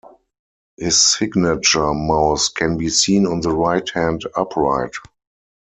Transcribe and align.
His 0.77 0.99
signature 0.99 1.93
mouse 1.93 2.49
can 2.49 2.75
be 2.75 2.89
seen 2.89 3.27
on 3.27 3.41
the 3.41 3.51
right 3.51 3.87
hand 3.91 4.23
upright. 4.35 4.93